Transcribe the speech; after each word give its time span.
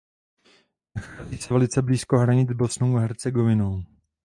Nachází 0.95 1.37
se 1.37 1.53
velice 1.53 1.81
blízko 1.81 2.17
hranic 2.19 2.49
s 2.51 2.53
Bosnou 2.53 2.95
a 2.95 2.99
Hercegovinou. 2.99 3.83